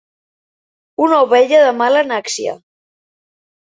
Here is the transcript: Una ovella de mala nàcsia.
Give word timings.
Una 1.07 1.19
ovella 1.27 1.59
de 1.67 1.75
mala 1.85 2.03
nàcsia. 2.13 2.59